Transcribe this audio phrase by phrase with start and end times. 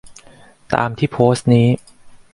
[0.73, 1.67] ตามที่โพสต์นี้